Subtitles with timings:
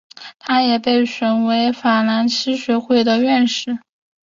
[0.39, 3.77] 他也被选为法兰西学会的院士。